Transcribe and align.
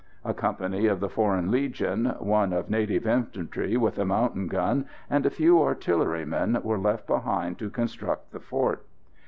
A 0.25 0.33
company 0.33 0.87
of 0.87 0.99
the 0.99 1.11
Foreign 1.11 1.51
Legion, 1.51 2.05
one 2.19 2.53
of 2.53 2.71
native 2.71 3.05
infantry 3.05 3.77
with 3.77 3.99
a 3.99 4.03
mountain 4.05 4.47
gun, 4.47 4.85
and 5.11 5.27
a 5.27 5.29
few 5.29 5.61
artillerymen 5.61 6.59
were 6.63 6.79
left 6.79 7.05
behind 7.05 7.59
to 7.59 7.69
construct 7.69 8.31
the 8.31 8.39
fort. 8.39 8.83